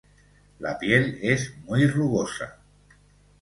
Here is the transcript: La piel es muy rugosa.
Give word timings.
La 0.59 0.73
piel 0.79 1.19
es 1.21 1.53
muy 1.65 1.85
rugosa. 1.85 2.57